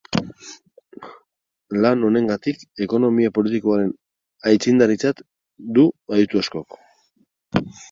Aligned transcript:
Lan 1.83 2.05
honengatik 2.07 2.63
ekonomia 2.87 3.33
politikoaren 3.37 3.93
aitzindaritzat 4.53 5.23
du 5.79 5.87
aditu 6.17 6.45
askok. 6.45 6.81